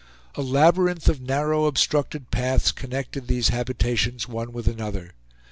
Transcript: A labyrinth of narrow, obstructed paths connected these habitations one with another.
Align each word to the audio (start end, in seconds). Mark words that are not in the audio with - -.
A 0.33 0.41
labyrinth 0.41 1.07
of 1.07 1.21
narrow, 1.21 1.65
obstructed 1.65 2.31
paths 2.31 2.71
connected 2.71 3.27
these 3.27 3.49
habitations 3.49 4.27
one 4.27 4.51
with 4.51 4.67
another. 4.67 5.13